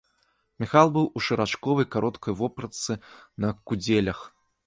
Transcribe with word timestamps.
Міхал 0.61 0.87
быў 0.95 1.03
у 1.19 1.21
шарачковай 1.25 1.87
кароткай 1.97 2.33
вопратцы 2.41 2.93
на 3.45 3.53
кудзелях. 3.73 4.19